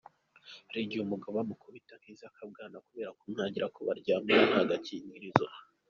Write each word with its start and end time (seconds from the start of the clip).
Hari 0.67 0.81
igihe 0.83 1.01
umugabo 1.03 1.33
we 1.37 1.41
amukubita 1.45 1.93
nk’iz’akabwana 1.99 2.77
kubera 2.87 3.11
kumwangira 3.19 3.65
ko 3.73 3.79
baryamana 3.87 4.43
nta 4.51 4.63
gakingirizo. 4.69 5.45